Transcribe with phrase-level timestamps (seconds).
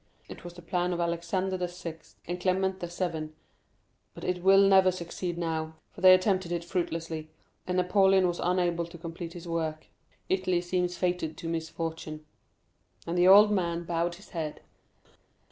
[0.27, 1.99] It was the plan of Alexander VI.
[2.27, 3.29] and Clement VII.,
[4.15, 7.29] but it will never succeed now, for they attempted it fruitlessly,
[7.67, 9.85] and Napoleon was unable to complete his work.
[10.27, 12.25] Italy seems fated to misfortune."
[13.05, 14.61] And the old man bowed his head.